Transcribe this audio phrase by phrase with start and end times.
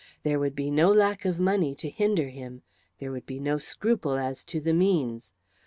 [0.23, 2.63] There would be no lack of money to hinder him;
[2.97, 5.31] there would be no scruple as to the means.